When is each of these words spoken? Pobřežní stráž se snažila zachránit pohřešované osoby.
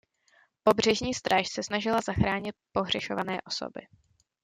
Pobřežní 0.63 1.13
stráž 1.13 1.47
se 1.49 1.63
snažila 1.63 2.01
zachránit 2.01 2.55
pohřešované 2.71 3.41
osoby. 3.47 3.87